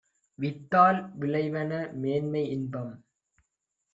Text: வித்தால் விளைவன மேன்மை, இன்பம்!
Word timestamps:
வித்தால் 0.39 0.99
விளைவன 1.19 1.71
மேன்மை, 1.95 2.43
இன்பம்! 2.49 2.93